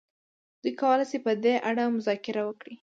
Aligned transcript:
دوی 0.61 0.73
کولای 0.81 1.05
شي 1.11 1.17
په 1.25 1.31
دې 1.43 1.53
اړه 1.69 1.83
مذاکره 1.97 2.41
وکړي. 2.45 2.75